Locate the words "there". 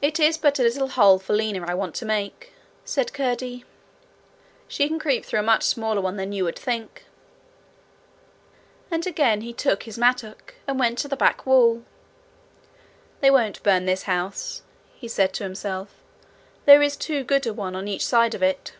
16.64-16.80